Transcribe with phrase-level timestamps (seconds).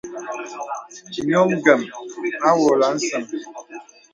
[1.25, 1.81] Ǹyɔ̄m ngəm
[2.47, 3.23] à wɔ̄lə̀ nsəŋ.